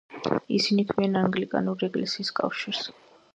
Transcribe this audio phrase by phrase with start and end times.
[0.59, 2.83] ისინი ქმნიან ანგლიკანური ეკლესიის კავშირს.